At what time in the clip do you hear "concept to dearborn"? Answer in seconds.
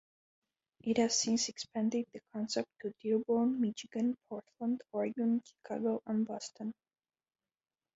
2.33-3.61